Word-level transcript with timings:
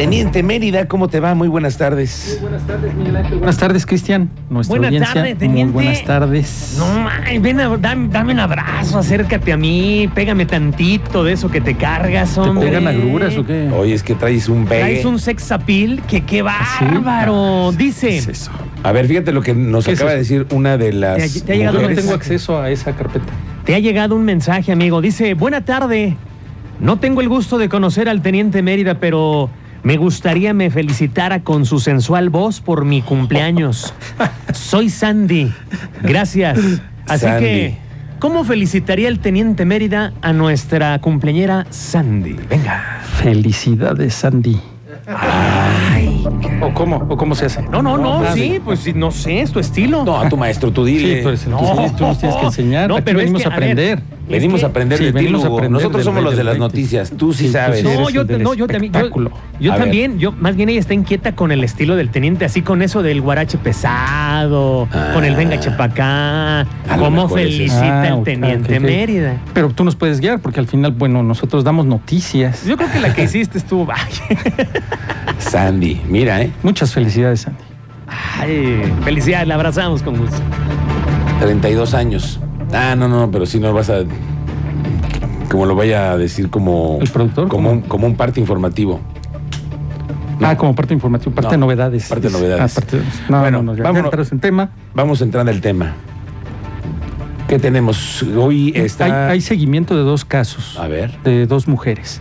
Teniente 0.00 0.42
Mérida, 0.42 0.88
¿cómo 0.88 1.08
te 1.08 1.20
va? 1.20 1.34
Muy 1.34 1.46
buenas 1.48 1.76
tardes. 1.76 2.38
Buenas 2.40 2.66
tardes, 2.66 2.94
Miguel 2.94 3.16
Ángel. 3.16 3.36
Buenas 3.36 3.58
tardes, 3.58 3.84
Cristian. 3.84 4.30
Nuestra 4.48 4.78
Buenas 4.78 4.88
audiencia. 4.88 5.12
tardes, 5.14 5.36
teniente. 5.38 5.74
Muy 5.74 5.84
buenas 5.84 6.04
tardes. 6.06 6.74
No, 6.78 6.86
man, 7.00 7.42
ven 7.42 7.60
a, 7.60 7.76
dame, 7.76 8.08
dame 8.08 8.32
un 8.32 8.40
abrazo, 8.40 8.98
acércate 8.98 9.52
a 9.52 9.58
mí, 9.58 10.08
pégame 10.14 10.46
tantito 10.46 11.22
de 11.22 11.34
eso 11.34 11.50
que 11.50 11.60
te 11.60 11.74
cargas, 11.74 12.32
¿Te 12.32 12.40
hombre. 12.40 12.68
pegan 12.68 12.86
agruras 12.86 13.36
o 13.36 13.44
qué? 13.44 13.68
Oye, 13.76 13.92
es 13.92 14.02
que 14.02 14.14
traes 14.14 14.48
un 14.48 14.64
pegue. 14.64 14.80
Traes 14.80 15.04
un 15.04 15.18
sex 15.18 15.52
appeal 15.52 16.00
que 16.08 16.22
qué 16.22 16.36
¿Sí? 16.38 16.42
bárbaro. 16.86 17.68
Ah, 17.68 17.72
Dice, 17.76 18.08
¿qué 18.08 18.16
es 18.16 18.28
eso? 18.28 18.50
A 18.82 18.92
ver, 18.92 19.06
fíjate 19.06 19.32
lo 19.32 19.42
que 19.42 19.52
nos 19.52 19.84
¿Qué 19.84 19.92
es 19.92 19.98
acaba 19.98 20.12
de 20.12 20.16
decir 20.20 20.46
una 20.50 20.78
de 20.78 20.94
las. 20.94 21.18
Te 21.18 21.24
ha- 21.40 21.44
te 21.44 21.52
ha 21.52 21.56
llegado 21.56 21.82
Yo 21.82 21.88
no 21.90 21.94
tengo 21.94 22.14
acceso 22.14 22.58
a 22.58 22.70
esa 22.70 22.96
carpeta. 22.96 23.26
te 23.66 23.74
ha 23.74 23.78
llegado 23.78 24.16
un 24.16 24.24
mensaje, 24.24 24.72
amigo. 24.72 25.02
Dice, 25.02 25.34
buena 25.34 25.62
tarde. 25.66 26.16
No 26.80 26.98
tengo 26.98 27.20
el 27.20 27.28
gusto 27.28 27.58
de 27.58 27.68
conocer 27.68 28.08
al 28.08 28.22
teniente 28.22 28.62
Mérida, 28.62 28.94
pero 28.98 29.50
me 29.82 29.96
gustaría 29.96 30.52
me 30.54 30.70
felicitara 30.70 31.40
con 31.42 31.64
su 31.66 31.78
sensual 31.80 32.30
voz 32.30 32.60
por 32.60 32.84
mi 32.84 33.02
cumpleaños. 33.02 33.94
Soy 34.52 34.90
Sandy. 34.90 35.52
Gracias. 36.02 36.58
Así 37.06 37.24
Sandy. 37.26 37.44
que, 37.44 37.76
¿cómo 38.18 38.44
felicitaría 38.44 39.08
el 39.08 39.18
teniente 39.20 39.64
Mérida 39.64 40.12
a 40.22 40.32
nuestra 40.32 40.98
cumpleañera 41.00 41.66
Sandy? 41.70 42.36
Venga. 42.48 43.00
Felicidades, 43.22 44.14
Sandy. 44.14 44.60
¿O 46.60 46.74
cómo? 46.74 46.96
¿O 47.08 47.16
cómo 47.16 47.34
se 47.34 47.46
hace? 47.46 47.62
No, 47.62 47.82
no, 47.82 47.96
no, 47.96 48.32
sí, 48.34 48.60
pues 48.64 48.80
sí, 48.80 48.92
no 48.92 49.10
sé, 49.10 49.40
es 49.40 49.50
tu 49.50 49.58
estilo. 49.58 50.04
No, 50.04 50.20
a 50.20 50.28
tu 50.28 50.36
maestro, 50.36 50.70
tú 50.70 50.86
Sí, 50.86 50.92
dile. 50.98 51.22
tú 51.22 51.28
eres 51.28 51.44
el 51.44 51.50
No. 51.52 51.58
que 51.58 51.90
tú 51.96 52.04
nos 52.06 52.18
tienes 52.18 52.36
que 52.36 52.46
enseñar. 52.46 52.88
No, 52.88 52.96
Aquí 52.96 53.04
pero 53.06 53.18
es 53.18 53.24
venimos 53.24 53.42
que, 53.42 53.48
a 53.48 53.52
a 53.52 53.58
ver, 53.58 53.70
aprender. 53.72 54.02
Venimos 54.30 54.62
a 54.64 54.68
aprender 54.68 54.98
Sí, 54.98 55.04
de 55.06 55.12
ti, 55.12 55.28
Lugo. 55.28 55.46
aprender 55.56 55.70
Nosotros 55.70 56.04
somos 56.04 56.22
los 56.22 56.36
de 56.36 56.44
las 56.44 56.58
noticias. 56.58 57.12
Tú 57.16 57.32
sí, 57.32 57.48
sabes. 57.48 57.80
sí 57.80 57.84
No, 57.84 58.08
yo, 58.10 58.24
no, 58.24 58.54
yo 58.54 58.66
también. 58.66 58.92
Yo, 59.60 59.72
ver. 59.72 59.80
también, 59.80 60.18
yo, 60.18 60.32
más 60.32 60.56
bien 60.56 60.68
ella 60.68 60.80
está 60.80 60.94
inquieta 60.94 61.34
con 61.34 61.52
el 61.52 61.62
estilo 61.64 61.96
del 61.96 62.10
teniente, 62.10 62.44
así 62.44 62.62
con 62.62 62.80
eso 62.82 63.02
del 63.02 63.20
guarache 63.20 63.58
pesado, 63.58 64.88
Ah. 64.92 65.10
con 65.14 65.24
el 65.24 65.34
venga 65.36 65.58
chepacá, 65.60 66.60
A 66.60 66.66
lo 66.96 67.02
cómo 67.04 67.28
felicita 67.28 68.02
Ah, 68.02 68.06
el 68.08 68.12
ok, 68.14 68.24
teniente. 68.24 68.80
Mérida. 68.80 69.36
Pero 69.52 69.70
tú 69.70 69.84
nos 69.84 69.96
puedes 69.96 70.20
guiar 70.20 70.38
porque 70.40 70.60
al 70.60 70.66
final, 70.66 70.92
bueno, 70.92 71.22
nosotros 71.22 71.64
damos 71.64 71.86
noticias. 71.86 72.64
Yo 72.64 72.76
creo 72.76 72.90
que 72.90 73.00
la 73.00 73.12
que 73.12 73.24
hiciste 73.24 73.58
estuvo. 73.58 73.88
Sandy, 75.38 76.00
mira, 76.08 76.40
¿eh? 76.42 76.50
Muchas 76.62 76.92
felicidades, 76.92 77.40
Sandy. 77.42 77.62
ay, 78.38 78.82
felicidades, 79.04 79.48
la 79.48 79.54
abrazamos 79.54 80.02
con 80.02 80.16
gusto. 80.18 80.36
32 81.40 81.94
años. 81.94 82.38
Ah, 82.72 82.94
no, 82.96 83.08
no, 83.08 83.30
pero 83.30 83.46
si 83.46 83.58
no 83.60 83.72
vas 83.72 83.90
a. 83.90 84.04
Como 85.50 85.66
lo 85.66 85.74
vaya 85.74 86.12
a 86.12 86.18
decir 86.18 86.50
como. 86.50 86.98
¿El 87.00 87.08
productor? 87.08 87.48
Como 87.48 87.70
un, 87.72 87.80
como 87.82 88.06
un 88.06 88.14
parte 88.16 88.40
informativo. 88.40 89.00
No. 90.38 90.48
Ah, 90.48 90.56
como 90.56 90.74
parte 90.74 90.94
informativa, 90.94 91.34
parte 91.34 91.48
No, 91.48 91.52
de 91.52 91.58
novedades. 91.58 92.08
parte 92.08 92.28
de 92.28 92.32
novedades. 92.32 92.72
Ah, 92.76 92.80
parte 92.80 92.96
de- 92.98 93.02
No, 93.28 93.40
Bueno, 93.40 93.62
no, 93.62 93.72
entramos 93.74 94.32
en 94.32 94.40
tema. 94.40 94.70
Vamos 94.94 95.20
entrando 95.20 95.50
al 95.52 95.60
tema. 95.60 95.92
¿Qué 97.48 97.58
tenemos? 97.58 98.22
Hoy 98.22 98.72
está. 98.74 99.04
Hay, 99.26 99.32
hay 99.32 99.40
seguimiento 99.40 99.96
de 99.96 100.02
dos 100.02 100.24
casos. 100.24 100.78
A 100.78 100.86
ver. 100.86 101.18
de 101.24 101.46
dos 101.46 101.66
mujeres. 101.68 102.20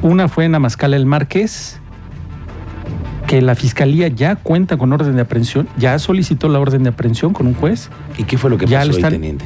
Una 0.00 0.28
fue 0.28 0.44
en 0.44 0.54
Amascala 0.54 0.96
el 0.96 1.06
Marqués, 1.06 1.80
que 3.26 3.40
la 3.42 3.54
fiscalía 3.54 4.08
ya 4.08 4.36
cuenta 4.36 4.76
con 4.76 4.92
orden 4.92 5.16
de 5.16 5.22
aprehensión, 5.22 5.66
ya 5.78 5.98
solicitó 5.98 6.48
la 6.48 6.60
orden 6.60 6.82
de 6.82 6.90
aprehensión 6.90 7.32
con 7.32 7.46
un 7.46 7.54
juez. 7.54 7.88
¿Y 8.18 8.24
qué 8.24 8.36
fue 8.38 8.50
lo 8.50 8.58
que 8.58 8.66
Ya 8.66 8.78
pasó 8.80 8.90
lo 8.90 8.96
están- 8.96 9.12
teniente? 9.12 9.44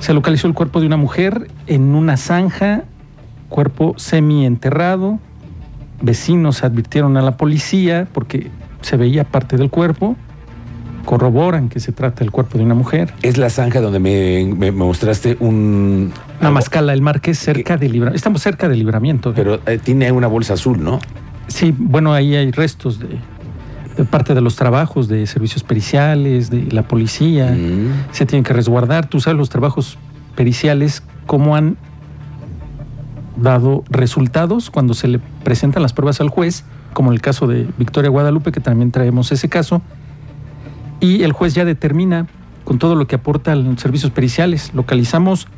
Se 0.00 0.12
localizó 0.12 0.46
el 0.48 0.54
cuerpo 0.54 0.80
de 0.80 0.86
una 0.86 0.96
mujer 0.96 1.48
en 1.66 1.94
una 1.94 2.16
zanja, 2.16 2.82
cuerpo 3.48 3.94
semi-enterrado. 3.96 5.18
Vecinos 6.02 6.64
advirtieron 6.64 7.16
a 7.16 7.22
la 7.22 7.36
policía 7.36 8.06
porque 8.12 8.50
se 8.82 8.96
veía 8.96 9.24
parte 9.24 9.56
del 9.56 9.70
cuerpo. 9.70 10.16
Corroboran 11.04 11.68
que 11.68 11.80
se 11.80 11.92
trata 11.92 12.20
del 12.20 12.30
cuerpo 12.30 12.56
de 12.58 12.64
una 12.64 12.74
mujer. 12.74 13.12
Es 13.22 13.36
la 13.36 13.50
zanja 13.50 13.80
donde 13.80 13.98
me, 14.00 14.44
me- 14.46 14.72
me 14.72 14.84
mostraste 14.84 15.36
un. 15.38 16.12
Amascala 16.40 16.92
el 16.94 17.02
Marqués, 17.02 17.38
cerca 17.38 17.76
de 17.76 17.88
Libramiento. 17.88 18.16
Estamos 18.16 18.42
cerca 18.42 18.68
de 18.68 18.76
Libramiento. 18.76 19.30
¿eh? 19.30 19.34
Pero 19.36 19.60
eh, 19.66 19.78
tiene 19.82 20.10
una 20.12 20.26
bolsa 20.26 20.54
azul, 20.54 20.82
¿no? 20.82 20.98
Sí, 21.48 21.74
bueno, 21.76 22.12
ahí 22.12 22.34
hay 22.34 22.50
restos 22.50 22.98
de, 22.98 23.18
de 23.96 24.04
parte 24.04 24.34
de 24.34 24.40
los 24.40 24.56
trabajos 24.56 25.08
de 25.08 25.26
servicios 25.26 25.62
periciales, 25.62 26.50
de 26.50 26.70
la 26.72 26.82
policía. 26.82 27.50
Mm. 27.52 28.12
Se 28.12 28.26
tienen 28.26 28.44
que 28.44 28.52
resguardar. 28.52 29.06
Tú 29.06 29.20
sabes 29.20 29.38
los 29.38 29.50
trabajos 29.50 29.98
periciales, 30.34 31.02
cómo 31.26 31.56
han 31.56 31.76
dado 33.36 33.84
resultados 33.90 34.70
cuando 34.70 34.94
se 34.94 35.08
le 35.08 35.20
presentan 35.42 35.82
las 35.82 35.92
pruebas 35.92 36.20
al 36.20 36.28
juez, 36.28 36.64
como 36.92 37.10
en 37.10 37.14
el 37.14 37.20
caso 37.20 37.46
de 37.46 37.68
Victoria 37.78 38.10
Guadalupe, 38.10 38.52
que 38.52 38.60
también 38.60 38.90
traemos 38.90 39.32
ese 39.32 39.48
caso. 39.48 39.82
Y 41.00 41.22
el 41.22 41.32
juez 41.32 41.54
ya 41.54 41.64
determina 41.64 42.26
con 42.64 42.78
todo 42.78 42.94
lo 42.94 43.06
que 43.06 43.16
aporta 43.16 43.54
los 43.54 43.80
servicios 43.80 44.10
periciales. 44.10 44.72
Localizamos 44.74 45.48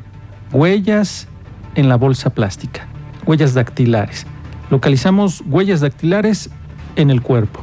huellas 0.51 1.27
en 1.75 1.89
la 1.89 1.95
bolsa 1.95 2.31
plástica, 2.31 2.87
huellas 3.25 3.53
dactilares. 3.53 4.25
Localizamos 4.69 5.43
huellas 5.45 5.81
dactilares 5.81 6.49
en 6.95 7.09
el 7.09 7.21
cuerpo, 7.21 7.61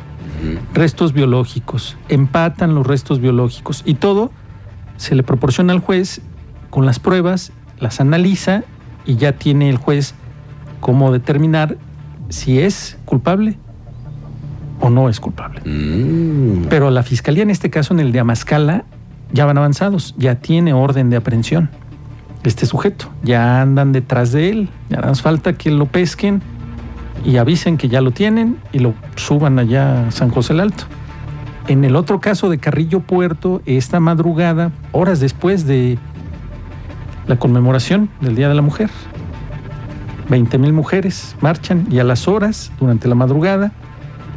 restos 0.72 1.12
biológicos, 1.12 1.96
empatan 2.08 2.74
los 2.74 2.86
restos 2.86 3.20
biológicos. 3.20 3.82
Y 3.84 3.94
todo 3.94 4.30
se 4.96 5.14
le 5.14 5.22
proporciona 5.22 5.72
al 5.72 5.80
juez 5.80 6.20
con 6.70 6.86
las 6.86 6.98
pruebas, 6.98 7.52
las 7.78 8.00
analiza 8.00 8.64
y 9.04 9.16
ya 9.16 9.32
tiene 9.32 9.68
el 9.68 9.76
juez 9.76 10.14
cómo 10.80 11.12
determinar 11.12 11.76
si 12.28 12.60
es 12.60 12.98
culpable 13.04 13.58
o 14.80 14.90
no 14.90 15.08
es 15.08 15.20
culpable. 15.20 15.60
Mm. 15.64 16.66
Pero 16.68 16.90
la 16.90 17.02
fiscalía 17.02 17.42
en 17.42 17.50
este 17.50 17.70
caso, 17.70 17.94
en 17.94 18.00
el 18.00 18.12
de 18.12 18.20
Amascala, 18.20 18.84
ya 19.32 19.44
van 19.46 19.58
avanzados, 19.58 20.14
ya 20.16 20.36
tiene 20.36 20.72
orden 20.72 21.10
de 21.10 21.16
aprehensión 21.16 21.70
este 22.44 22.66
sujeto, 22.66 23.10
ya 23.22 23.62
andan 23.62 23.92
detrás 23.92 24.32
de 24.32 24.50
él, 24.50 24.68
ya 24.90 25.00
nos 25.00 25.22
falta 25.22 25.54
que 25.54 25.70
lo 25.70 25.86
pesquen 25.86 26.42
y 27.24 27.36
avisen 27.36 27.76
que 27.76 27.88
ya 27.88 28.00
lo 28.00 28.10
tienen 28.10 28.58
y 28.72 28.78
lo 28.80 28.94
suban 29.16 29.58
allá 29.58 30.08
a 30.08 30.10
San 30.10 30.30
José 30.30 30.52
el 30.52 30.60
Alto. 30.60 30.84
En 31.68 31.84
el 31.84 31.96
otro 31.96 32.20
caso 32.20 32.50
de 32.50 32.58
Carrillo 32.58 33.00
Puerto, 33.00 33.62
esta 33.64 33.98
madrugada, 34.00 34.72
horas 34.92 35.20
después 35.20 35.66
de 35.66 35.98
la 37.26 37.36
conmemoración 37.36 38.10
del 38.20 38.36
Día 38.36 38.48
de 38.48 38.54
la 38.54 38.62
Mujer, 38.62 38.90
20 40.28 40.58
mil 40.58 40.72
mujeres 40.72 41.36
marchan 41.40 41.86
y 41.90 41.98
a 41.98 42.04
las 42.04 42.28
horas, 42.28 42.72
durante 42.78 43.08
la 43.08 43.14
madrugada, 43.14 43.72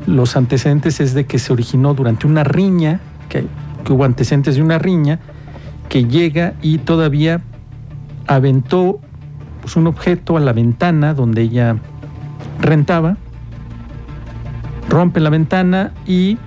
los 0.05 0.37
antecedentes 0.37 1.01
es 1.01 1.13
de 1.13 1.25
que 1.25 1.37
se 1.37 1.51
originó 1.51 1.93
durante 1.93 2.27
una 2.27 2.43
riña, 2.43 3.01
que, 3.29 3.45
hubo 3.89 4.03
antecedentes 4.03 4.55
de 4.55 4.61
una 4.61 4.79
riña, 4.79 5.19
que 5.89 6.05
llega 6.05 6.53
y 6.61 6.79
todavía 6.79 7.41
aventó 8.25 8.99
pues, 9.61 9.75
un 9.75 9.87
objeto 9.87 10.37
a 10.37 10.39
la 10.39 10.53
ventana 10.53 11.13
donde 11.13 11.41
ella 11.41 11.77
rentaba, 12.59 13.18
rompe 14.90 15.19
la 15.19 15.29
ventana 15.29 15.94
y 16.06 16.38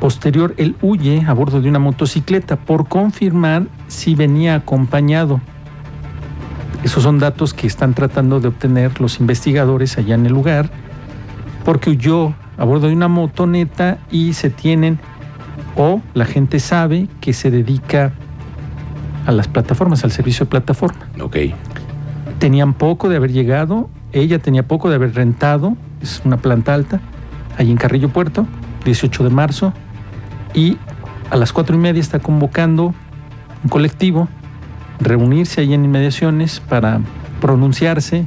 posterior 0.00 0.54
él 0.58 0.76
huye 0.82 1.24
a 1.26 1.32
bordo 1.32 1.60
de 1.60 1.68
una 1.68 1.78
motocicleta 1.78 2.56
por 2.56 2.88
confirmar 2.88 3.66
si 3.88 4.14
venía 4.14 4.54
acompañado. 4.54 5.40
Esos 6.84 7.02
son 7.02 7.18
datos 7.18 7.54
que 7.54 7.66
están 7.66 7.94
tratando 7.94 8.38
de 8.40 8.48
obtener 8.48 9.00
los 9.00 9.18
investigadores 9.18 9.98
allá 9.98 10.14
en 10.14 10.26
el 10.26 10.32
lugar, 10.32 10.70
porque 11.64 11.90
huyó 11.90 12.34
a 12.58 12.64
bordo 12.64 12.88
de 12.88 12.94
una 12.94 13.08
motoneta 13.08 13.98
y 14.10 14.34
se 14.34 14.50
tienen, 14.50 14.98
o 15.76 16.00
la 16.14 16.24
gente 16.24 16.60
sabe 16.60 17.08
que 17.20 17.32
se 17.32 17.50
dedica 17.50 18.12
a 19.26 19.32
las 19.32 19.48
plataformas, 19.48 20.04
al 20.04 20.12
servicio 20.12 20.46
de 20.46 20.50
plataforma. 20.50 21.08
Ok. 21.20 21.36
Tenían 22.38 22.74
poco 22.74 23.08
de 23.08 23.16
haber 23.16 23.32
llegado, 23.32 23.90
ella 24.20 24.38
tenía 24.38 24.66
poco 24.66 24.88
de 24.88 24.96
haber 24.96 25.14
rentado, 25.14 25.76
es 26.00 26.22
una 26.24 26.36
planta 26.38 26.74
alta, 26.74 27.00
allí 27.58 27.70
en 27.70 27.76
Carrillo 27.76 28.08
Puerto, 28.08 28.46
18 28.84 29.24
de 29.24 29.30
marzo, 29.30 29.72
y 30.54 30.78
a 31.30 31.36
las 31.36 31.52
cuatro 31.52 31.76
y 31.76 31.78
media 31.78 32.00
está 32.00 32.18
convocando 32.18 32.94
un 33.62 33.68
colectivo, 33.68 34.28
reunirse 35.00 35.60
ahí 35.60 35.74
en 35.74 35.84
inmediaciones 35.84 36.60
para 36.60 37.00
pronunciarse, 37.40 38.26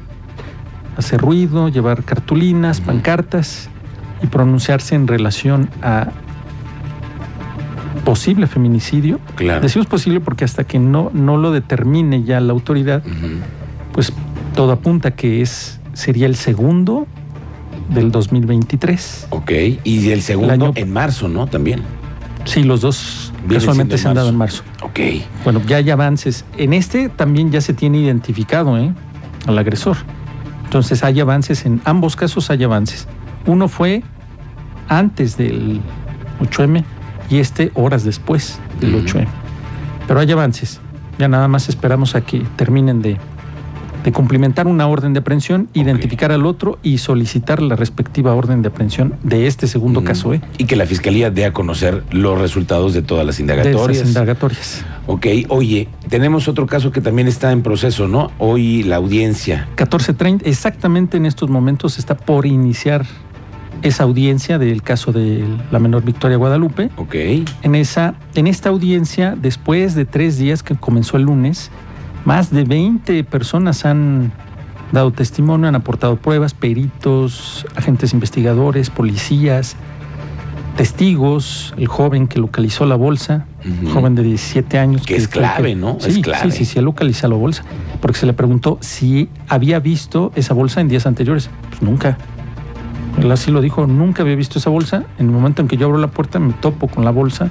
hacer 0.97 1.21
ruido, 1.21 1.69
llevar 1.69 2.03
cartulinas, 2.03 2.81
pancartas 2.81 3.69
y 4.21 4.27
pronunciarse 4.27 4.95
en 4.95 5.07
relación 5.07 5.69
a 5.81 6.09
posible 8.03 8.47
feminicidio. 8.47 9.19
Claro. 9.35 9.61
Decimos 9.61 9.87
posible 9.87 10.19
porque 10.19 10.45
hasta 10.45 10.63
que 10.63 10.79
no, 10.79 11.09
no 11.13 11.37
lo 11.37 11.51
determine 11.51 12.23
ya 12.23 12.39
la 12.39 12.53
autoridad, 12.53 13.03
pues 13.93 14.13
todo 14.55 14.71
apunta 14.71 15.11
que 15.11 15.41
es 15.41 15.78
sería 15.99 16.25
el 16.27 16.35
segundo 16.35 17.05
del 17.89 18.11
2023. 18.11 19.27
Ok, 19.31 19.51
y 19.83 20.09
el 20.11 20.21
segundo 20.21 20.53
El 20.53 20.61
año- 20.61 20.71
en 20.75 20.91
marzo, 20.93 21.27
¿no? 21.27 21.47
También. 21.47 21.81
Sí, 22.45 22.63
los 22.63 22.81
dos 22.81 23.33
casualmente 23.49 23.97
se 23.97 24.07
han 24.07 24.15
dado 24.15 24.29
en 24.29 24.35
marzo. 24.37 24.63
Ok. 24.81 24.99
Bueno, 25.43 25.61
ya 25.67 25.77
hay 25.77 25.89
avances. 25.89 26.45
En 26.57 26.73
este 26.73 27.09
también 27.09 27.51
ya 27.51 27.61
se 27.61 27.73
tiene 27.73 27.99
identificado 27.99 28.77
¿eh? 28.77 28.93
al 29.45 29.57
agresor. 29.57 29.97
Entonces 30.63 31.03
hay 31.03 31.19
avances, 31.19 31.65
en 31.65 31.81
ambos 31.85 32.15
casos 32.15 32.49
hay 32.49 32.63
avances. 32.63 33.07
Uno 33.45 33.67
fue 33.67 34.03
antes 34.87 35.35
del 35.37 35.81
8M 36.39 36.83
y 37.29 37.37
este 37.39 37.71
horas 37.75 38.03
después 38.03 38.59
del 38.79 38.95
Ujú. 38.95 39.05
8M. 39.05 39.27
Pero 40.07 40.19
hay 40.19 40.31
avances. 40.31 40.79
Ya 41.17 41.27
nada 41.27 41.47
más 41.47 41.67
esperamos 41.69 42.15
a 42.15 42.21
que 42.21 42.39
terminen 42.55 43.01
de, 43.01 43.17
de 44.03 44.11
cumplimentar 44.11 44.67
una 44.67 44.87
orden 44.87 45.13
de 45.13 45.19
aprehensión, 45.19 45.67
identificar 45.73 46.31
al 46.31 46.45
otro 46.45 46.79
y 46.83 46.99
solicitar 46.99 47.61
la 47.61 47.75
respectiva 47.75 48.33
orden 48.33 48.61
de 48.61 48.69
aprehensión 48.69 49.15
de 49.23 49.47
este 49.47 49.67
segundo 49.67 50.01
Mm. 50.01 50.03
caso, 50.05 50.33
¿eh? 50.33 50.41
Y 50.57 50.65
que 50.65 50.75
la 50.75 50.85
fiscalía 50.85 51.29
dé 51.31 51.45
a 51.45 51.53
conocer 51.53 52.03
los 52.11 52.39
resultados 52.39 52.93
de 52.93 53.01
todas 53.01 53.25
las 53.25 53.37
de 53.37 53.43
indagatorias. 53.43 53.97
esas 53.97 54.07
indagatorias. 54.09 54.85
Ok, 55.07 55.27
oye, 55.49 55.87
tenemos 56.09 56.47
otro 56.47 56.65
caso 56.65 56.91
que 56.91 57.01
también 57.01 57.27
está 57.27 57.51
en 57.51 57.61
proceso, 57.61 58.07
¿no? 58.07 58.31
Hoy 58.39 58.83
la 58.83 58.95
audiencia. 58.97 59.67
14.30, 59.75 60.41
exactamente 60.45 61.17
en 61.17 61.25
estos 61.25 61.49
momentos 61.49 61.99
está 61.99 62.15
por 62.15 62.45
iniciar 62.45 63.05
esa 63.81 64.03
audiencia 64.03 64.59
del 64.59 64.81
caso 64.81 65.11
de 65.13 65.43
la 65.71 65.79
menor 65.79 66.03
Victoria 66.03 66.35
Guadalupe. 66.37 66.89
Ok. 66.97 67.15
En, 67.63 67.75
esa, 67.75 68.13
en 68.35 68.47
esta 68.47 68.69
audiencia, 68.69 69.35
después 69.41 69.95
de 69.95 70.03
tres 70.05 70.37
días 70.37 70.63
que 70.63 70.75
comenzó 70.75 71.15
el 71.17 71.23
lunes, 71.23 71.71
más 72.25 72.51
de 72.51 72.63
20 72.63 73.23
personas 73.23 73.85
han 73.85 74.31
dado 74.91 75.11
testimonio, 75.11 75.67
han 75.67 75.75
aportado 75.75 76.15
pruebas, 76.15 76.53
peritos, 76.53 77.65
agentes 77.75 78.13
investigadores, 78.13 78.89
policías, 78.89 79.75
testigos, 80.75 81.73
el 81.77 81.87
joven 81.87 82.27
que 82.27 82.39
localizó 82.39 82.85
la 82.85 82.95
bolsa, 82.95 83.45
joven 83.93 84.15
de 84.15 84.23
17 84.23 84.79
años. 84.79 85.05
Que 85.05 85.15
es 85.15 85.27
clave, 85.27 85.75
¿no? 85.75 85.97
Sí, 85.99 86.09
Es 86.09 86.19
clave. 86.19 86.51
sí, 86.51 86.57
sí, 86.59 86.65
sí, 86.65 86.79
él 86.79 86.85
localizó 86.85 87.27
la 87.27 87.35
bolsa, 87.35 87.63
porque 88.01 88.17
se 88.17 88.25
le 88.25 88.33
preguntó 88.33 88.77
si 88.81 89.29
había 89.47 89.79
visto 89.79 90.31
esa 90.35 90.53
bolsa 90.53 90.81
en 90.81 90.87
días 90.87 91.05
anteriores. 91.05 91.49
Pues 91.69 91.81
nunca. 91.81 92.17
Él 93.21 93.31
así 93.31 93.51
lo 93.51 93.59
dijo, 93.61 93.85
nunca 93.87 94.23
había 94.23 94.35
visto 94.35 94.59
esa 94.59 94.69
bolsa. 94.69 95.03
En 95.17 95.25
el 95.25 95.31
momento 95.31 95.61
en 95.61 95.67
que 95.67 95.75
yo 95.75 95.87
abro 95.87 95.97
la 95.97 96.07
puerta, 96.07 96.39
me 96.39 96.53
topo 96.53 96.87
con 96.87 97.03
la 97.03 97.11
bolsa 97.11 97.49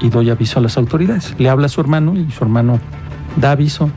y 0.00 0.08
doy 0.08 0.30
aviso 0.30 0.58
a 0.58 0.62
las 0.62 0.76
autoridades. 0.76 1.34
Le 1.38 1.48
habla 1.48 1.66
a 1.66 1.68
su 1.68 1.80
hermano 1.80 2.16
y 2.16 2.30
su 2.32 2.42
hermano 2.42 2.80
da 3.36 3.52
aviso. 3.52 3.90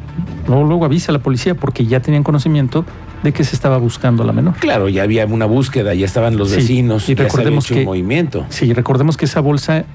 Luego, 0.47 0.63
luego 0.63 0.85
avisa 0.85 1.11
a 1.11 1.13
la 1.13 1.19
policía 1.19 1.55
porque 1.55 1.85
ya 1.85 1.99
tenían 1.99 2.23
conocimiento 2.23 2.85
de 3.23 3.33
que 3.33 3.43
se 3.43 3.55
estaba 3.55 3.77
buscando 3.77 4.23
a 4.23 4.25
la 4.25 4.33
menor. 4.33 4.55
Claro, 4.55 4.89
ya 4.89 5.03
había 5.03 5.25
una 5.25 5.45
búsqueda, 5.45 5.93
ya 5.93 6.05
estaban 6.05 6.37
los 6.37 6.49
Sí, 6.49 6.57
vecinos, 6.57 7.09
y 7.09 7.15
ya 7.15 7.23
recordemos 7.23 7.35
se 7.37 7.47
había 7.49 7.59
hecho 7.59 7.73
que- 7.73 7.79
un 7.81 7.85
movimiento. 7.85 8.45
Sí, 8.49 8.73
recordemos 8.73 9.17
que 9.17 9.25
esa 9.25 9.39
bolsa 9.41 9.85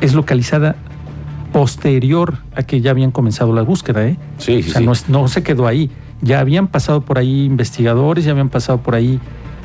es 0.00 0.14
localizada 0.14 0.76
posterior 1.52 2.38
a 2.54 2.62
que 2.62 2.80
ya 2.80 2.90
habían 2.90 3.10
comenzado 3.10 3.52
la 3.54 3.62
búsqueda, 3.62 4.06
¿eh? 4.06 4.16
Sí, 4.38 4.62
sí, 4.62 4.68
o 4.70 4.72
sea, 4.72 4.80
sí. 4.80 4.86
no, 4.86 4.92
es- 4.92 5.08
no 5.08 5.28
se 5.28 5.42
quedó 5.42 5.66
ahí. 5.66 5.90
Ya 6.20 6.40
habían 6.40 6.66
pasado 6.68 7.00
por 7.02 7.18
ahí 7.18 7.44
investigadores, 7.44 8.24
ya 8.24 8.32
habían 8.32 8.48
pasado 8.48 8.78
por 8.78 8.94
ahí 8.94 9.20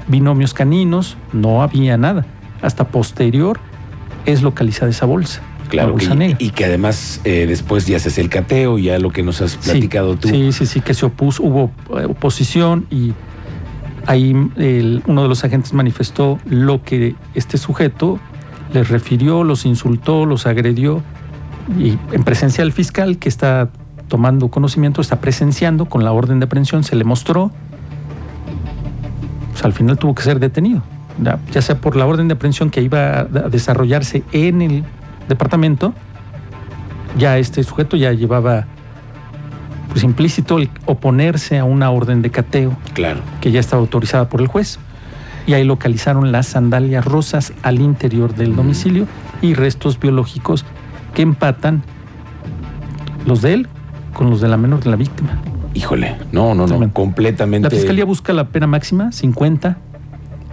binomios 0.07 0.53
caninos, 0.53 1.17
no 1.33 1.61
había 1.61 1.97
nada. 1.97 2.25
Hasta 2.61 2.85
posterior 2.87 3.59
es 4.25 4.41
localizada 4.41 4.89
esa 4.89 5.05
bolsa. 5.05 5.41
La 5.65 5.69
Claro, 5.69 5.95
que, 5.95 6.35
y 6.39 6.49
que 6.51 6.65
además 6.65 7.21
eh, 7.23 7.45
después 7.47 7.85
ya 7.87 7.97
se 7.99 8.09
hace 8.09 8.21
el 8.21 8.29
cateo, 8.29 8.77
ya 8.77 8.99
lo 8.99 9.09
que 9.11 9.23
nos 9.23 9.41
has 9.41 9.51
Sí, 9.59 9.71
platicado 9.71 10.15
tú. 10.15 10.27
Sí, 10.29 10.51
sí, 10.51 10.65
sí, 10.65 10.81
que 10.81 10.93
se 10.93 11.05
opuso, 11.05 11.41
hubo 11.43 11.71
eh, 11.99 12.05
oposición 12.05 12.85
y 12.91 13.13
ahí 14.05 14.35
el- 14.57 15.01
uno 15.07 15.23
de 15.23 15.29
los 15.29 15.43
agentes 15.43 15.73
manifestó 15.73 16.37
lo 16.45 16.83
que 16.83 17.15
este 17.33 17.57
sujeto 17.57 18.19
les 18.73 18.89
refirió, 18.89 19.43
los 19.43 19.65
insultó, 19.65 20.25
los 20.25 20.45
agredió 20.45 21.01
y 21.79 21.97
en 22.11 22.23
presencia 22.23 22.63
del 22.63 22.73
fiscal 22.73 23.17
que 23.17 23.29
está 23.29 23.69
tomando 24.09 24.49
conocimiento, 24.49 25.01
está 25.01 25.21
presenciando 25.21 25.85
con 25.85 26.03
la 26.03 26.11
orden 26.11 26.39
de 26.39 26.45
aprehensión, 26.45 26.83
se 26.83 26.95
le 26.95 27.03
mostró, 27.03 27.51
pues 29.51 29.63
al 29.63 29.73
final 29.73 29.97
tuvo 29.97 30.13
que 30.15 30.23
ser 30.23 30.39
detenido, 30.39 30.83
ya, 31.21 31.39
ya 31.51 31.61
sea 31.61 31.79
por 31.79 31.95
la 31.95 32.05
orden 32.05 32.27
de 32.27 32.33
aprehensión 32.33 32.69
que 32.69 32.81
iba 32.81 33.19
a 33.21 33.23
desarrollarse 33.25 34.23
en 34.31 34.61
el 34.61 34.83
departamento, 35.27 35.93
ya 37.17 37.37
este 37.37 37.63
sujeto 37.63 37.97
ya 37.97 38.11
llevaba 38.11 38.65
pues 39.89 40.03
implícito 40.03 40.57
el 40.57 40.69
oponerse 40.85 41.59
a 41.59 41.65
una 41.65 41.91
orden 41.91 42.21
de 42.23 42.31
cateo 42.31 42.75
Claro. 42.93 43.19
que 43.41 43.51
ya 43.51 43.59
estaba 43.59 43.79
autorizada 43.81 44.27
por 44.29 44.41
el 44.41 44.47
juez. 44.47 44.79
Y 45.45 45.53
ahí 45.53 45.63
localizaron 45.63 46.31
las 46.31 46.47
sandalias 46.47 47.05
rosas 47.05 47.53
al 47.63 47.79
interior 47.81 48.33
del 48.33 48.55
domicilio 48.55 49.07
y 49.41 49.53
restos 49.53 49.99
biológicos 49.99 50.65
que 51.13 51.21
empatan 51.21 51.83
los 53.25 53.41
de 53.41 53.53
él 53.53 53.67
con 54.13 54.29
los 54.29 54.41
de 54.41 54.47
la 54.47 54.57
menor 54.57 54.83
de 54.83 54.89
la 54.89 54.95
víctima. 54.95 55.37
Híjole, 55.73 56.15
no, 56.31 56.55
no, 56.55 56.65
no, 56.65 56.91
completamente. 56.93 57.67
La 57.69 57.75
fiscalía 57.75 58.05
busca 58.05 58.31
la 58.31 58.47
pena 58.49 58.67
máxima, 58.67 59.11
50. 59.11 59.77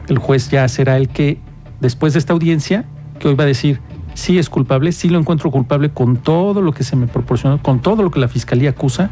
El 0.09 0.19
juez 0.19 0.51
ya 0.51 0.67
será 0.69 0.97
el 0.97 1.09
que, 1.09 1.39
después 1.81 2.15
de 2.15 2.19
esta 2.19 2.33
audiencia, 2.33 2.85
que 3.19 3.29
hoy 3.29 3.35
va 3.35 3.45
a 3.45 3.47
decir 3.47 3.81
sí 4.21 4.39
es 4.39 4.51
culpable, 4.51 4.93
sí 4.93 5.09
lo 5.09 5.19
encuentro 5.19 5.51
culpable 5.51 5.91
con 5.91 6.17
todo 6.17 6.61
lo 6.63 6.73
que 6.73 6.85
se 6.85 6.95
me 6.97 7.07
proporcionó, 7.07 7.61
con 7.63 7.81
todo 7.81 8.03
lo 8.03 8.11
que 8.11 8.21
la 8.21 8.29
fiscalía 8.29 8.71
acusa, 8.71 9.09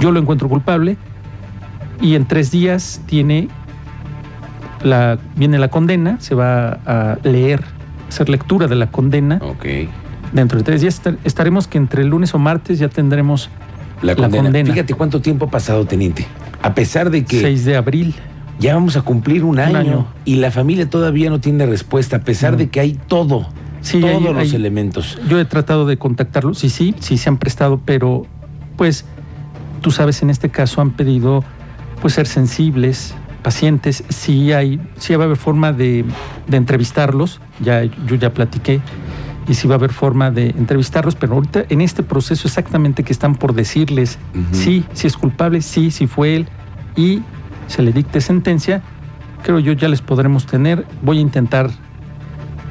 yo 0.00 0.10
lo 0.12 0.18
encuentro 0.20 0.48
culpable 0.48 0.96
y 2.00 2.14
en 2.14 2.24
tres 2.26 2.50
días 2.50 3.02
tiene 3.06 3.48
la, 4.82 5.18
viene 5.36 5.58
la 5.58 5.68
condena, 5.68 6.18
se 6.20 6.34
va 6.34 6.78
a 6.86 7.18
leer, 7.22 7.62
hacer 8.08 8.28
lectura 8.28 8.66
de 8.66 8.74
la 8.76 8.90
condena. 8.90 9.38
Ok. 9.42 9.64
Dentro 10.32 10.58
de 10.58 10.64
tres 10.64 10.80
días 10.80 10.94
estar- 11.00 11.18
estaremos 11.24 11.68
que 11.68 11.78
entre 11.78 12.02
el 12.02 12.08
lunes 12.08 12.34
o 12.34 12.38
martes 12.38 12.78
ya 12.78 12.88
tendremos 12.88 13.50
La 14.02 14.12
La 14.12 14.16
condena. 14.16 14.44
condena. 14.44 14.72
Fíjate 14.72 14.94
cuánto 14.94 15.20
tiempo 15.20 15.46
ha 15.46 15.50
pasado, 15.50 15.86
teniente. 15.86 16.26
A 16.62 16.74
pesar 16.74 17.10
de 17.10 17.24
que 17.24 17.40
6 17.40 17.64
de 17.64 17.76
abril. 17.76 18.14
ya 18.58 18.74
vamos 18.74 18.96
a 18.96 19.02
cumplir 19.02 19.44
un 19.44 19.58
año, 19.58 19.78
año. 19.78 20.06
y 20.24 20.36
la 20.36 20.50
familia 20.50 20.88
todavía 20.90 21.30
no 21.30 21.40
tiene 21.40 21.64
respuesta, 21.66 22.16
a 22.16 22.20
pesar 22.20 22.52
No. 22.52 22.58
de 22.58 22.68
que 22.68 22.80
hay 22.80 22.98
todo, 23.06 23.46
Sí, 23.84 24.00
todos 24.00 24.14
hay- 24.16 24.22
los 24.22 24.36
hay- 24.38 24.54
elementos. 24.54 25.18
Yo 25.28 25.38
he 25.38 25.44
tratado 25.44 25.86
de 25.86 25.96
contactarlos, 25.98 26.58
sí, 26.58 26.70
sí, 26.70 26.94
sí 27.00 27.18
se 27.18 27.28
han 27.28 27.36
prestado, 27.36 27.80
pero 27.84 28.26
pues 28.76 29.04
tú 29.82 29.90
sabes, 29.90 30.22
en 30.22 30.30
este 30.30 30.48
caso 30.50 30.80
han 30.80 30.90
pedido 30.90 31.44
pues 32.00 32.14
ser 32.14 32.26
sensibles, 32.26 33.14
pacientes, 33.42 34.02
sí 34.08 34.52
hay, 34.52 34.80
sí 34.98 35.14
va 35.14 35.24
a 35.24 35.26
haber 35.26 35.36
forma 35.36 35.72
de, 35.72 36.04
de 36.48 36.56
entrevistarlos, 36.56 37.40
ya 37.60 37.84
yo 37.84 38.16
ya 38.16 38.32
platiqué, 38.32 38.80
y 39.46 39.52
sí 39.54 39.68
va 39.68 39.74
a 39.74 39.78
haber 39.78 39.92
forma 39.92 40.30
de 40.30 40.48
entrevistarlos, 40.50 41.14
pero 41.14 41.34
ahorita 41.34 41.64
en 41.68 41.82
este 41.82 42.02
proceso 42.02 42.48
exactamente 42.48 43.04
que 43.04 43.12
están 43.12 43.34
por 43.34 43.52
decirles 43.54 44.18
sí, 44.52 44.84
si 44.94 45.06
es 45.06 45.16
culpable, 45.18 45.60
sí, 45.60 45.90
si 45.90 46.06
fue 46.06 46.36
él, 46.36 46.48
y 46.96 47.20
se 47.66 47.82
le 47.82 47.92
dicte 47.92 48.22
sentencia, 48.22 48.80
creo 49.42 49.58
yo 49.58 49.74
ya 49.74 49.88
les 49.88 50.00
podremos 50.00 50.46
tener, 50.46 50.86
voy 51.02 51.18
a 51.18 51.20
intentar 51.20 51.70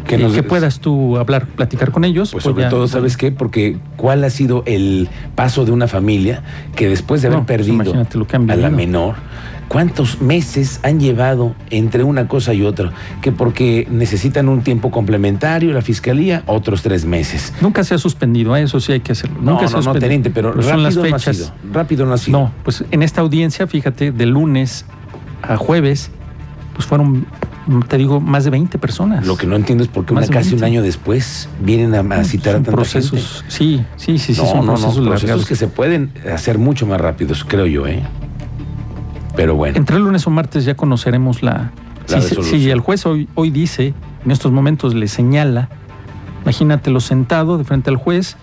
Que 0.07 0.17
que, 0.17 0.24
nos- 0.24 0.33
que 0.33 0.43
puedas 0.43 0.79
tú 0.79 1.17
hablar, 1.17 1.45
platicar 1.48 1.91
con 1.91 2.03
ellos. 2.03 2.31
Pues 2.31 2.43
Voy 2.43 2.53
sobre 2.53 2.65
todo, 2.67 2.88
¿sabes 2.88 3.15
qué? 3.17 3.31
Porque 3.31 3.77
¿cuál 3.98 4.24
ha 4.24 4.29
sido 4.29 4.63
el 4.65 5.07
paso 5.36 5.65
de 5.65 5.72
una 5.72 5.88
familia 5.88 6.43
que 6.75 6.89
después 6.89 7.22
de 7.22 7.27
haber 7.29 7.39
No, 7.39 7.45
pues 7.45 7.57
perdido 7.57 7.93
a 8.51 8.55
la 8.57 8.69
menor, 8.69 9.15
cuántos 9.69 10.22
meses 10.22 10.81
han 10.83 11.00
llevado 11.00 11.55
entre 11.69 12.03
una 12.03 12.27
cosa 12.27 12.53
y 12.53 12.63
otra? 12.63 12.91
Que 13.22 13.31
porque 13.31 13.88
necesitan 13.89 14.50
un 14.50 14.62
tiempo 14.62 14.91
complementario 14.91 15.72
la 15.72 15.81
fiscalía, 15.81 16.43
otros 16.48 16.81
tres 16.81 17.05
meses. 17.05 17.53
Nunca 17.62 17.83
se 17.86 17.95
ha 17.95 17.98
suspendido, 17.98 18.55
¿eh? 18.57 18.63
eso 18.63 18.79
sí 18.81 18.91
hay 18.91 19.00
que 19.00 19.13
hacerlo. 19.13 19.39
No, 19.41 19.51
Nunca 19.53 19.67
se 19.67 19.74
no, 19.74 19.77
ha 19.77 19.79
no, 19.79 19.83
suspendido. 19.83 20.01
teniente, 20.10 20.29
pero 20.31 20.50
Pero 20.53 20.62
rápido 20.67 20.74
son 20.74 20.83
las 20.83 20.95
no 21.12 21.15
ha 21.15 21.19
sido. 21.33 21.51
Rápido 21.72 22.05
no 22.05 22.13
ha 22.13 22.17
sido. 22.17 22.39
No, 22.39 22.51
pues 22.63 22.83
en 22.91 23.03
esta 23.03 23.22
audiencia, 23.22 23.67
fíjate, 23.67 24.12
de 24.12 24.25
lunes 24.25 24.86
a 25.41 25.55
jueves, 25.57 26.12
pues 26.75 26.86
fueron, 26.88 27.25
te 27.88 27.98
digo, 27.98 28.20
más 28.20 28.43
de 28.43 28.50
20 28.50 28.77
personas. 28.77 29.25
Lo 29.25 29.38
que 29.38 29.48
no 29.48 29.55
entiendo 29.55 29.84
es 29.84 29.89
por 29.89 30.05
qué 30.05 30.13
Más 30.13 30.27
una, 30.27 30.27
de 30.27 30.34
casi 30.34 30.53
un 30.55 30.62
20. 30.62 30.65
año 30.65 30.82
después 30.82 31.48
vienen 31.62 31.96
a, 31.96 32.00
a 32.15 32.24
citar 32.24 32.55
a 32.55 32.58
son 32.58 32.63
tanta 32.63 32.72
procesos. 32.72 33.41
gente. 33.41 33.51
Sí, 33.55 33.86
sí, 33.96 34.17
sí, 34.17 34.36
sí, 34.36 34.41
no, 34.41 34.48
son 34.48 34.65
no, 34.65 34.74
procesos 34.74 34.98
no, 34.98 35.10
procesos 35.10 35.46
que 35.46 35.55
se 35.55 35.67
pueden 35.67 36.12
hacer 36.34 36.58
mucho 36.58 36.86
más 36.86 37.00
rápidos, 37.00 37.46
creo 37.48 37.65
yo, 37.65 37.88
¿eh? 37.88 38.03
Pero 39.36 39.55
bueno. 39.55 39.77
Entre 39.77 39.98
el 39.98 40.03
lunes 40.03 40.27
o 40.27 40.29
martes 40.29 40.65
ya 40.65 40.75
conoceremos 40.75 41.41
la... 41.41 41.72
La 42.10 42.22
si, 42.22 42.36
si 42.43 42.70
el 42.70 42.82
juez 42.82 43.05
hoy, 43.05 43.29
hoy 43.34 43.50
dice, 43.50 43.93
en 44.25 44.32
estos 44.32 44.51
momentos 44.51 44.93
le 44.93 45.08
señala, 45.08 45.70
imagínatelo 46.43 47.00
sentado 47.00 47.58
de 47.58 47.63
frente 47.63 47.89
al 47.89 47.96
juez, 47.96 48.36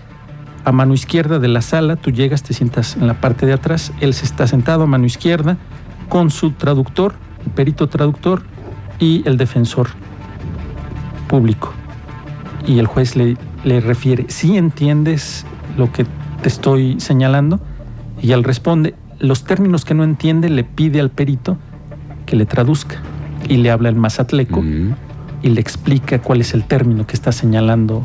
a 0.65 0.71
mano 0.71 0.93
izquierda 0.95 1.37
de 1.37 1.47
la 1.47 1.61
sala, 1.61 1.95
tú 1.95 2.09
llegas, 2.11 2.41
te 2.43 2.53
sientas 2.55 2.95
en 2.97 3.05
la 3.07 3.21
parte 3.21 3.45
de 3.45 3.53
atrás, 3.53 3.93
él 4.01 4.13
se 4.15 4.25
está 4.25 4.47
sentado 4.47 4.83
a 4.83 4.87
mano 4.87 5.05
izquierda 5.05 5.57
con 6.09 6.31
su 6.31 6.51
traductor, 6.51 7.13
el 7.45 7.51
perito 7.51 7.87
traductor 7.87 8.43
y 9.01 9.21
el 9.25 9.35
defensor 9.35 9.89
público. 11.27 11.73
Y 12.65 12.79
el 12.79 12.87
juez 12.87 13.17
le, 13.17 13.35
le 13.65 13.81
refiere, 13.81 14.25
si 14.29 14.55
entiendes 14.57 15.45
lo 15.77 15.91
que 15.91 16.05
te 16.41 16.47
estoy 16.47 16.99
señalando? 17.01 17.59
Y 18.21 18.31
él 18.31 18.43
responde, 18.43 18.95
los 19.19 19.43
términos 19.43 19.83
que 19.83 19.93
no 19.93 20.03
entiende 20.03 20.49
le 20.49 20.63
pide 20.63 20.99
al 21.01 21.09
perito 21.09 21.57
que 22.25 22.35
le 22.37 22.45
traduzca. 22.45 22.95
y 23.49 23.57
le 23.57 23.71
habla 23.71 23.89
el 23.89 23.95
mazatleco 23.95 24.59
Ujú. 24.59 24.93
y 25.41 25.49
le 25.49 25.59
explica 25.59 26.19
cuál 26.21 26.41
es 26.41 26.53
el 26.53 26.63
término 26.63 27.07
que 27.07 27.15
está 27.15 27.31
señalando 27.31 28.03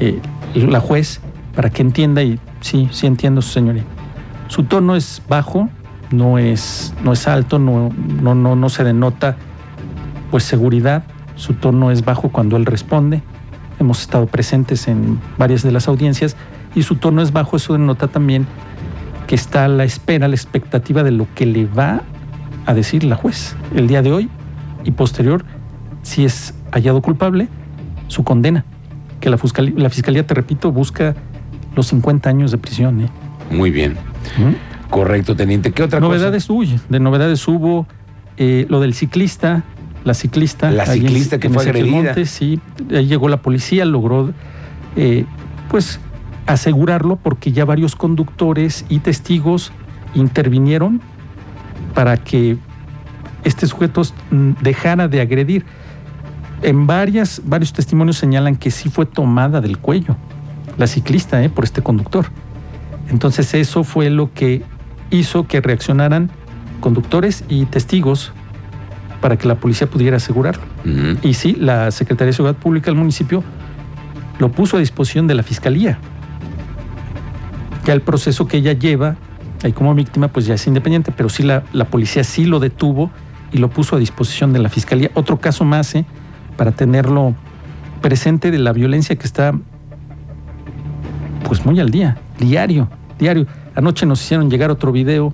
eh, 0.00 0.18
la 0.54 0.80
juez 0.80 1.20
para 1.54 1.68
que 1.68 1.82
entienda 1.82 2.22
y 2.22 2.40
sí, 2.62 2.88
sí 2.90 3.06
entiendo 3.06 3.42
su 3.42 3.50
señoría. 3.50 3.84
Su 4.48 4.62
tono 4.64 4.96
es 4.96 5.22
bajo, 5.28 5.68
no 6.10 6.38
es, 6.38 6.94
no 7.04 7.12
es 7.12 7.28
alto, 7.28 7.58
no, 7.58 7.90
no, 8.22 8.34
no, 8.34 8.56
no 8.56 8.68
se 8.70 8.82
denota 8.84 9.36
pues 10.30 10.44
seguridad, 10.44 11.04
su 11.36 11.54
tono 11.54 11.90
es 11.90 12.04
bajo 12.04 12.30
cuando 12.30 12.56
él 12.56 12.66
responde. 12.66 13.22
Hemos 13.78 14.02
estado 14.02 14.26
presentes 14.26 14.88
en 14.88 15.18
varias 15.38 15.62
de 15.62 15.72
las 15.72 15.88
audiencias 15.88 16.36
y 16.74 16.82
su 16.82 16.96
tono 16.96 17.22
es 17.22 17.32
bajo, 17.32 17.56
eso 17.56 17.72
denota 17.72 18.08
también 18.08 18.46
que 19.26 19.34
está 19.34 19.64
a 19.64 19.68
la 19.68 19.84
espera, 19.84 20.26
a 20.26 20.28
la 20.28 20.34
expectativa 20.34 21.02
de 21.02 21.12
lo 21.12 21.26
que 21.34 21.46
le 21.46 21.66
va 21.66 22.02
a 22.66 22.74
decir 22.74 23.04
la 23.04 23.16
juez 23.16 23.56
el 23.74 23.86
día 23.86 24.02
de 24.02 24.12
hoy 24.12 24.28
y 24.84 24.90
posterior, 24.90 25.44
si 26.02 26.24
es 26.24 26.54
hallado 26.72 27.00
culpable, 27.02 27.48
su 28.08 28.24
condena. 28.24 28.64
Que 29.20 29.30
la 29.30 29.38
fiscalía, 29.38 29.74
la 29.76 29.90
fiscalía 29.90 30.26
te 30.26 30.34
repito, 30.34 30.72
busca 30.72 31.14
los 31.76 31.86
50 31.88 32.28
años 32.28 32.50
de 32.50 32.58
prisión. 32.58 33.02
¿eh? 33.02 33.08
Muy 33.50 33.70
bien. 33.70 33.96
Correcto, 34.88 35.36
teniente. 35.36 35.72
¿Qué 35.72 35.82
otra 35.82 36.00
Novedades, 36.00 36.50
uy, 36.50 36.80
de 36.88 37.00
novedades 37.00 37.46
hubo 37.46 37.86
eh, 38.36 38.66
lo 38.68 38.80
del 38.80 38.94
ciclista, 38.94 39.62
la 40.04 40.14
ciclista. 40.14 40.70
La 40.70 40.84
en- 40.84 40.92
ciclista 40.92 41.38
que 41.38 41.48
en 41.48 41.54
fue 41.54 41.62
agredida. 41.64 41.90
Montes, 41.90 42.30
sí, 42.30 42.60
ahí 42.90 43.06
llegó 43.06 43.28
la 43.28 43.38
policía, 43.42 43.84
logró, 43.84 44.32
eh, 44.96 45.24
pues, 45.68 46.00
asegurarlo 46.46 47.16
porque 47.16 47.52
ya 47.52 47.64
varios 47.64 47.94
conductores 47.96 48.84
y 48.88 48.98
testigos 49.00 49.72
intervinieron 50.14 51.00
para 51.94 52.16
que 52.16 52.56
este 53.44 53.66
sujeto 53.66 54.02
dejara 54.60 55.08
de 55.08 55.20
agredir. 55.20 55.64
En 56.62 56.86
varias, 56.86 57.40
varios 57.44 57.72
testimonios 57.72 58.18
señalan 58.18 58.56
que 58.56 58.70
sí 58.70 58.90
fue 58.90 59.06
tomada 59.06 59.60
del 59.60 59.78
cuello 59.78 60.16
la 60.76 60.86
ciclista 60.86 61.42
eh, 61.42 61.48
por 61.48 61.64
este 61.64 61.82
conductor. 61.82 62.26
Entonces 63.10 63.54
eso 63.54 63.84
fue 63.84 64.08
lo 64.10 64.32
que 64.32 64.62
hizo 65.10 65.46
que 65.46 65.60
reaccionaran 65.60 66.30
conductores 66.80 67.44
y 67.48 67.66
testigos 67.66 68.32
para 69.20 69.36
que 69.36 69.46
la 69.46 69.56
policía 69.56 69.88
pudiera 69.88 70.16
asegurarlo. 70.16 70.62
Y 71.22 71.34
sí, 71.34 71.56
la 71.58 71.90
Secretaría 71.90 72.28
de 72.28 72.32
Seguridad 72.32 72.58
Pública 72.58 72.86
del 72.86 72.96
municipio 72.96 73.44
lo 74.38 74.50
puso 74.50 74.76
a 74.76 74.80
disposición 74.80 75.26
de 75.26 75.34
la 75.34 75.42
Fiscalía. 75.42 75.98
Ya 77.84 77.92
el 77.92 78.00
proceso 78.00 78.46
que 78.46 78.58
ella 78.58 78.72
lleva, 78.72 79.16
ahí 79.62 79.72
como 79.72 79.94
víctima, 79.94 80.28
pues 80.28 80.46
ya 80.46 80.54
es 80.54 80.66
independiente, 80.66 81.12
pero 81.12 81.28
sí 81.28 81.42
la, 81.42 81.64
la 81.72 81.84
policía 81.86 82.24
sí 82.24 82.46
lo 82.46 82.60
detuvo 82.60 83.10
y 83.52 83.58
lo 83.58 83.68
puso 83.68 83.96
a 83.96 83.98
disposición 83.98 84.52
de 84.52 84.60
la 84.60 84.68
Fiscalía. 84.68 85.10
Otro 85.14 85.38
caso 85.38 85.64
más, 85.64 85.94
¿eh? 85.94 86.04
para 86.56 86.72
tenerlo 86.72 87.34
presente 88.00 88.50
de 88.50 88.58
la 88.58 88.72
violencia 88.72 89.16
que 89.16 89.26
está 89.26 89.52
pues 91.44 91.64
muy 91.66 91.80
al 91.80 91.90
día, 91.90 92.16
diario, 92.38 92.88
diario. 93.18 93.46
Anoche 93.74 94.06
nos 94.06 94.22
hicieron 94.22 94.50
llegar 94.50 94.70
otro 94.70 94.92
video 94.92 95.32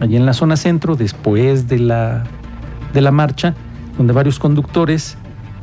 allí 0.00 0.16
en 0.16 0.26
la 0.26 0.32
zona 0.32 0.56
centro, 0.56 0.96
después 0.96 1.68
de 1.68 1.78
la, 1.78 2.24
de 2.92 3.00
la 3.00 3.10
marcha, 3.10 3.54
donde 3.96 4.12
varios 4.12 4.38
conductores 4.38 5.16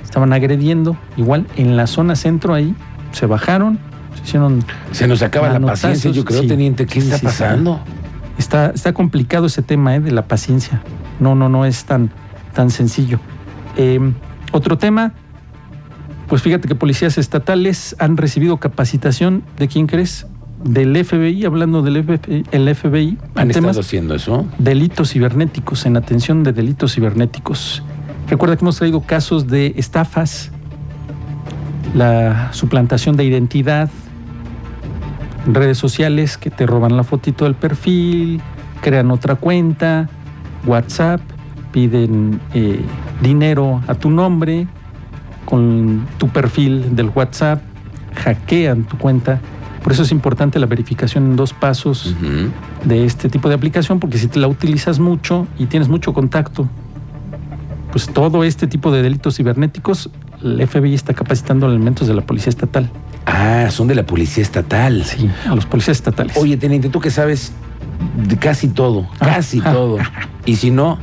estaban 0.04 0.34
agrediendo, 0.34 0.98
igual 1.18 1.48
en 1.56 1.76
la 1.76 1.88
zona 1.88 2.16
centro 2.16 2.54
ahí, 2.54 2.74
se 3.12 3.26
bajaron, 3.26 3.80
se 4.16 4.24
hicieron... 4.24 4.64
Se 4.92 5.08
nos 5.08 5.22
acaba 5.22 5.50
la 5.50 5.60
paciencia, 5.60 6.12
yo 6.12 6.24
creo, 6.26 6.42
sí. 6.42 6.48
teniente. 6.48 6.86
¿Qué 6.86 7.02
Sí, 7.02 7.08
está 7.08 7.18
sí. 7.18 7.26
pasando? 7.26 7.82
Está, 8.38 8.68
está 8.68 8.94
complicado 8.94 9.48
ese 9.48 9.62
tema 9.62 9.96
¿eh? 9.96 10.00
de 10.00 10.12
la 10.12 10.28
paciencia. 10.28 10.82
No, 11.20 11.36
no, 11.36 11.50
no 11.50 11.66
es 11.66 11.86
tan, 11.86 12.12
tan 12.54 12.70
sencillo. 12.70 13.20
Eh, 13.76 14.00
otro 14.52 14.78
tema, 14.78 15.14
pues 16.28 16.42
fíjate 16.42 16.68
que 16.68 16.76
policías 16.76 17.18
estatales 17.18 17.96
han 18.00 18.18
recibido 18.18 18.58
capacitación, 18.58 19.44
¿de 19.58 19.68
quién 19.68 19.88
crees? 19.88 20.28
Del 20.64 21.04
FBI, 21.06 21.46
hablando 21.46 21.82
del 21.82 22.04
FBI, 22.04 22.46
el 22.52 22.76
FBI, 22.76 23.18
¿Han 23.36 23.52
estado 23.52 23.80
haciendo 23.80 24.16
eso? 24.16 24.46
delitos 24.58 25.12
cibernéticos, 25.12 25.86
en 25.86 25.98
atención 25.98 26.44
de 26.44 26.52
delitos 26.52 26.96
cibernéticos. 26.96 27.84
Recuerda 28.28 28.58
que 28.58 28.64
hemos 28.64 28.78
traído 28.78 29.02
casos 29.02 29.48
de 29.48 29.74
estafas, 29.78 30.52
la 31.94 32.52
suplantación 32.54 33.16
de 33.16 33.24
identidad, 33.24 33.90
redes 35.46 35.78
sociales 35.78 36.38
que 36.38 36.50
te 36.50 36.66
roban 36.66 36.98
la 36.98 37.04
fotito 37.04 37.46
del 37.46 37.56
perfil, 37.56 38.42
crean 38.82 39.12
otra 39.12 39.36
cuenta, 39.36 40.10
WhatsApp, 40.66 41.22
piden 41.72 42.42
eh, 42.54 42.82
dinero 43.22 43.82
a 43.88 43.96
tu 43.96 44.10
nombre 44.10 44.68
con 45.46 46.06
tu 46.18 46.28
perfil 46.30 46.96
del 46.96 47.10
WhatsApp, 47.14 47.62
hackean 48.16 48.84
tu 48.84 48.98
cuenta. 48.98 49.40
Por 49.88 49.94
eso 49.94 50.04
es 50.04 50.12
importante 50.12 50.60
la 50.60 50.66
verificación 50.66 51.28
en 51.28 51.36
dos 51.38 51.54
pasos 51.54 52.14
de 52.84 53.06
este 53.06 53.30
tipo 53.30 53.48
de 53.48 53.56
aplicación, 53.56 54.02
porque 54.02 54.18
si 54.18 54.28
te 54.28 54.38
la 54.38 54.50
utilizas 54.50 55.00
mucho 55.00 55.48
y 55.58 55.68
tienes 55.68 55.88
mucho 55.88 56.14
contacto, 56.14 56.68
pues 57.94 58.08
todo 58.08 58.44
este 58.44 58.68
tipo 58.68 58.92
de 58.92 59.02
delitos 59.02 59.38
cibernéticos, 59.38 60.10
el 60.44 60.68
FBI 60.68 60.94
está 60.94 61.14
capacitando 61.14 61.68
elementos 61.70 62.06
de 62.06 62.16
la 62.16 62.22
Policía 62.22 62.50
Estatal. 62.50 62.92
Ah, 63.26 63.70
son 63.72 63.88
de 63.88 63.96
la 63.96 64.06
policía 64.06 64.44
estatal. 64.44 65.06
Sí, 65.06 65.30
a 65.50 65.56
los 65.56 65.66
policías 65.66 65.96
estatales. 65.96 66.36
Oye, 66.36 66.58
teniente, 66.58 66.90
tú 66.90 67.00
que 67.00 67.10
sabes 67.10 67.54
de 68.28 68.36
casi 68.36 68.68
todo, 68.68 69.08
Ah, 69.22 69.36
casi 69.36 69.62
ah, 69.64 69.72
todo. 69.72 70.00
Y 70.46 70.58
si 70.58 70.70
no, 70.70 70.98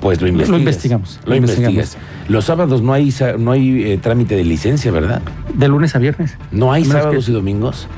pues 0.00 0.22
lo 0.22 0.28
investigamos, 0.28 1.20
Lo 1.24 1.32
lo 1.32 1.36
investigas. 1.36 1.70
investigamos. 1.70 2.15
Los 2.28 2.44
sábados 2.46 2.82
no 2.82 2.92
hay 2.92 3.14
no 3.38 3.52
hay 3.52 3.82
eh, 3.92 3.98
trámite 3.98 4.34
de 4.36 4.44
licencia, 4.44 4.90
¿verdad? 4.90 5.22
de 5.54 5.68
lunes 5.68 5.94
a 5.94 5.98
viernes. 5.98 6.36
No 6.50 6.72
hay 6.72 6.84
sábados 6.84 7.24
que- 7.26 7.30
y 7.30 7.34
domingos. 7.34 7.88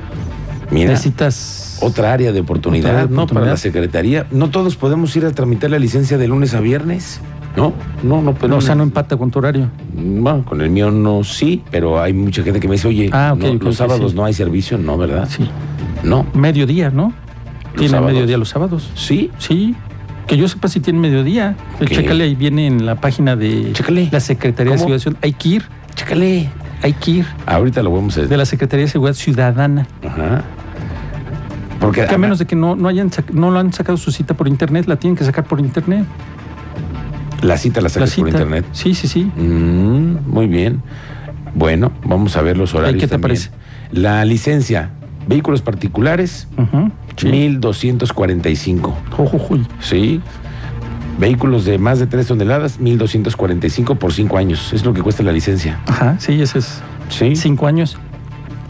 Mira, 0.71 0.91
Necesitas 0.91 1.79
otra 1.81 2.13
área 2.13 2.31
de 2.31 2.41
oportunidad, 2.41 2.89
Otra 2.91 2.99
área 3.01 3.07
de 3.09 3.15
¿no? 3.15 3.25
Para 3.27 3.45
la 3.47 3.57
secretaría. 3.57 4.27
No 4.31 4.49
todos 4.51 4.75
podemos 4.75 5.15
ir 5.15 5.25
a 5.25 5.31
tramitar 5.31 5.71
la 5.71 5.79
licencia 5.79 6.17
de 6.19 6.27
lunes 6.27 6.53
a 6.53 6.59
viernes. 6.59 7.21
No, 7.55 7.73
no, 8.03 8.21
no, 8.21 8.35
pero 8.35 8.49
No, 8.49 8.57
o 8.57 8.61
sea, 8.61 8.75
no 8.75 8.83
empata 8.83 9.17
con 9.17 9.31
tu 9.31 9.39
horario. 9.39 9.69
Bueno, 9.95 10.45
con 10.45 10.61
el 10.61 10.69
mío 10.69 10.91
no 10.91 11.23
sí, 11.23 11.63
pero 11.71 11.99
hay 11.99 12.13
mucha 12.13 12.43
gente 12.43 12.59
que 12.59 12.67
me 12.67 12.75
dice, 12.75 12.87
oye, 12.87 13.09
Ah, 13.11 13.33
no, 13.35 13.53
los 13.55 13.75
sábados 13.77 14.11
sí. 14.11 14.15
no 14.15 14.23
hay 14.25 14.33
servicio, 14.33 14.77
no, 14.77 14.95
¿verdad? 14.97 15.27
Sí. 15.27 15.49
No. 16.03 16.27
Mediodía, 16.35 16.91
¿no? 16.91 17.11
Tiene 17.75 17.99
mediodía 17.99 18.37
los 18.37 18.49
sábados. 18.49 18.91
Sí, 18.93 19.31
Sí. 19.39 19.75
Que 20.29 20.37
yo 20.37 20.47
sepa 20.47 20.67
si 20.67 20.79
tiene 20.79 20.99
mediodía. 20.99 21.55
Ok. 21.81 21.87
Chécale, 21.89 22.23
ahí 22.23 22.35
viene 22.35 22.67
en 22.67 22.85
la 22.85 22.95
página 22.95 23.35
de 23.35 23.71
Chécale. 23.73 24.09
la 24.11 24.19
Secretaría 24.19 24.75
¿Cómo? 24.77 24.93
de 24.93 24.99
Seguridad. 24.99 25.19
Hay 25.23 25.33
que 25.33 25.49
ir, 25.49 25.63
chécale. 25.95 26.49
hay 26.83 26.93
que 26.93 27.11
ir. 27.11 27.25
Ahorita 27.47 27.81
lo 27.83 27.91
vamos 27.91 28.17
a 28.17 28.21
De 28.21 28.37
la 28.37 28.45
Secretaría 28.45 28.85
de 28.85 28.91
Seguridad 28.91 29.15
Ciudadana. 29.15 29.87
Ajá. 30.07 30.43
Porque 31.79 32.05
Que 32.05 32.13
a 32.13 32.17
menos 32.17 32.39
de 32.39 32.45
que 32.45 32.55
no, 32.55 32.75
no 32.75 32.89
hayan 32.89 33.09
no 33.33 33.51
lo 33.51 33.59
han 33.59 33.73
sacado 33.73 33.97
su 33.97 34.11
cita 34.11 34.33
por 34.35 34.47
internet, 34.47 34.85
la 34.87 34.97
tienen 34.97 35.15
que 35.17 35.23
sacar 35.23 35.45
por 35.45 35.59
internet. 35.59 36.05
la 37.41 37.57
cita 37.57 37.79
la 37.81 37.85
La 37.85 37.89
sacas 37.89 38.13
por 38.15 38.27
internet. 38.27 38.65
Sí, 38.73 38.93
sí, 38.93 39.07
sí. 39.07 39.23
Mm, 39.35 40.29
muy 40.29 40.47
bien. 40.47 40.81
Bueno, 41.55 41.91
vamos 42.05 42.35
a 42.37 42.41
ver 42.41 42.57
los 42.57 42.75
horarios. 42.75 42.99
¿Qué 43.01 43.07
te 43.07 43.11
también. 43.11 43.21
parece? 43.21 43.49
La 43.91 44.23
licencia, 44.25 44.91
vehículos 45.29 45.61
particulares, 45.61 46.47
Ujú, 46.57 46.91
sí. 47.15 47.27
1245. 47.29 48.97
Ujujuy. 49.17 49.65
Sí. 49.79 50.21
Vehículos 51.19 51.65
de 51.65 51.77
más 51.77 51.99
de 51.99 52.07
3 52.07 52.27
toneladas, 52.27 52.79
1245 52.79 53.95
por 53.95 54.11
5 54.13 54.37
años. 54.37 54.71
Es 54.73 54.85
lo 54.85 54.93
que 54.93 55.01
cuesta 55.01 55.21
la 55.23 55.31
licencia. 55.31 55.79
Ajá, 55.87 56.15
sí, 56.19 56.41
ese 56.41 56.59
es 56.59 56.81
Sí. 57.09 57.35
cinco 57.35 57.67
años. 57.67 57.97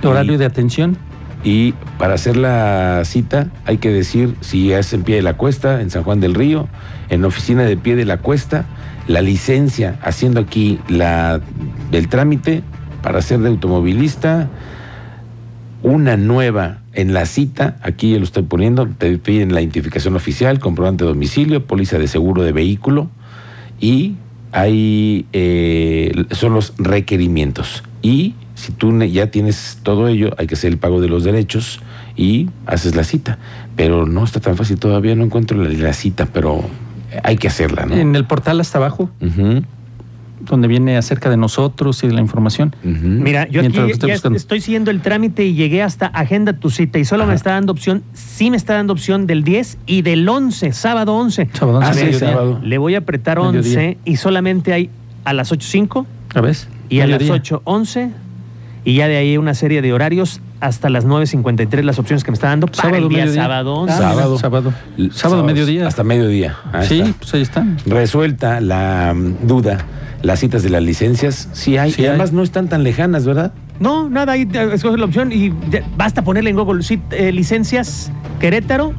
Horario 0.04 0.34
Y- 0.34 0.38
de 0.38 0.46
atención. 0.46 0.98
Y 1.44 1.74
para 1.98 2.16
hacer 2.16 2.36
la 2.36 3.02
cita 3.06 3.48
hay 3.66 3.78
que 3.78 3.90
decir 3.92 4.36
si 4.42 4.74
es 4.74 4.92
en 4.94 5.04
pie 5.04 5.16
de 5.18 5.22
la 5.22 5.36
cuesta, 5.36 5.82
en 5.82 5.90
San 5.90 6.04
Juan 6.04 6.20
del 6.20 6.34
Río, 6.34 6.68
en 7.10 7.24
oficina 7.24 7.64
de 7.64 7.78
pie 7.78 7.96
de 7.96 8.04
la 8.06 8.18
cuesta, 8.18 8.66
la 9.08 9.22
licencia, 9.22 9.98
haciendo 10.04 10.42
aquí 10.42 10.80
la 10.90 11.40
del 11.92 12.10
trámite 12.10 12.62
para 13.02 13.22
ser 13.22 13.40
de 13.40 13.48
automovilista, 13.50 14.50
una 15.84 16.18
nueva 16.18 16.80
en 16.94 17.14
la 17.14 17.26
cita, 17.26 17.78
aquí 17.82 18.18
lo 18.18 18.24
estoy 18.24 18.44
poniendo, 18.44 18.88
te 18.88 19.18
piden 19.18 19.54
la 19.54 19.62
identificación 19.62 20.16
oficial, 20.16 20.60
comprobante 20.60 21.04
de 21.04 21.10
domicilio, 21.10 21.66
póliza 21.66 21.98
de 21.98 22.08
seguro 22.08 22.44
de 22.44 22.52
vehículo 22.52 23.10
y 23.80 24.16
hay 24.52 25.26
eh, 25.32 26.12
son 26.32 26.54
los 26.54 26.74
requerimientos. 26.78 27.84
Y 28.02 28.36
si 28.56 28.72
tú 28.72 28.98
ya 29.04 29.32
tienes 29.32 29.80
todo 29.84 30.08
ello, 30.08 30.34
hay 30.38 30.48
que 30.48 30.56
hacer 30.56 30.72
el 30.72 30.78
pago 30.78 31.00
de 31.00 31.08
los 31.08 31.24
derechos 31.24 31.80
y 32.16 32.50
haces 32.66 32.96
la 32.96 33.04
cita. 33.04 33.38
Pero 33.76 34.06
no 34.06 34.24
está 34.24 34.40
tan 34.42 34.58
fácil 34.58 34.78
todavía, 34.80 35.16
no 35.16 35.24
encuentro 35.24 35.62
la, 35.64 35.70
la 35.70 35.94
cita, 35.94 36.28
pero 36.34 36.62
hay 37.24 37.38
que 37.38 37.48
hacerla, 37.48 37.86
¿no? 37.86 37.96
En 37.96 38.16
el 38.16 38.26
portal 38.26 38.60
hasta 38.60 38.78
abajo. 38.78 39.10
Donde 40.42 40.68
viene 40.68 40.98
acerca 40.98 41.30
de 41.30 41.38
nosotros 41.38 42.04
y 42.04 42.08
de 42.08 42.14
la 42.14 42.22
información. 42.22 42.76
Mira, 42.84 43.48
yo 43.50 43.62
aquí 43.62 43.72
ya 44.08 44.16
estoy 44.36 44.62
siguiendo 44.62 44.92
el 44.92 45.02
trámite 45.02 45.46
y 45.46 45.54
llegué 45.54 45.82
hasta 45.84 46.08
agenda 46.08 46.54
tu 46.54 46.70
cita 46.70 47.00
y 47.00 47.06
solo 47.06 47.26
me 47.26 47.34
está 47.34 47.52
dando 47.52 47.72
opción, 47.72 48.04
sí 48.14 48.50
me 48.52 48.58
está 48.58 48.74
dando 48.76 48.94
opción 48.94 49.28
del 49.28 49.44
10 49.44 49.78
y 49.86 50.02
del 50.02 50.28
11, 50.28 50.72
sábado 50.74 51.16
11. 51.16 51.50
Sábado, 51.54 51.80
Ah, 51.82 51.88
once, 51.90 52.00
sí, 52.00 52.06
mediodía. 52.06 52.30
sábado. 52.30 52.60
Le 52.64 52.78
voy 52.78 52.96
a 52.96 53.00
apretar 53.00 53.38
Mediodía. 53.40 53.60
11 53.60 53.98
y 54.06 54.16
solamente 54.16 54.74
hay 54.74 54.90
a 55.26 55.34
las 55.34 55.52
8.05 55.52 56.06
¿Ya 56.36 56.42
ves? 56.42 56.68
y 56.90 57.02
a 57.02 57.08
las 57.08 57.20
Mediodía. 57.22 57.42
8.11 57.44 58.10
y 58.86 58.96
ya 58.96 59.08
de 59.08 59.18
ahí 59.18 59.38
una 59.38 59.54
serie 59.54 59.82
de 59.82 59.92
horarios 59.94 60.40
hasta 60.62 60.90
las 60.90 61.06
9.53 61.06 61.84
las 61.84 62.00
opciones 62.00 62.24
que 62.24 62.32
me 62.32 62.36
está 62.36 62.48
dando 62.48 62.68
para 62.68 62.82
Sábado, 62.82 62.98
el 63.04 63.10
día 63.10 63.20
mediodía. 63.20 63.42
sábado 63.44 63.74
11. 63.76 63.98
Sábado. 63.98 64.38
sábado. 64.38 64.74
Sábado, 65.12 65.44
mediodía. 65.44 65.88
Hasta 65.88 66.04
mediodía. 66.04 66.56
Ahí 66.74 66.88
sí, 66.88 67.00
está. 67.02 67.14
pues 67.20 67.34
ahí 67.34 67.42
están. 67.42 67.78
Resuelta 67.86 68.60
la 68.62 69.14
mm, 69.16 69.48
duda, 69.48 69.78
las 70.22 70.40
citas 70.40 70.64
de 70.64 70.70
las 70.70 70.84
licencias, 70.84 71.50
sí 71.54 71.78
hay. 71.78 71.92
Sí 71.92 72.02
y 72.02 72.06
además 72.08 72.30
hay. 72.32 72.36
no 72.36 72.44
están 72.44 72.68
tan 72.68 72.84
lejanas, 72.84 73.26
¿verdad? 73.26 73.54
No, 73.80 74.10
nada, 74.10 74.34
ahí 74.34 74.46
te- 74.46 74.74
escoges 74.74 75.00
la 75.00 75.06
opción 75.06 75.32
y 75.32 75.54
basta 75.96 76.22
ponerle 76.24 76.50
en 76.50 76.58
Google 76.58 76.84
sí, 76.84 77.00
eh, 77.12 77.32
licencias 77.32 78.12
Querétaro, 78.40 78.94